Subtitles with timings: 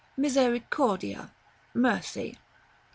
[0.17, 1.29] Misericordia.
[1.75, 2.39] Mercy.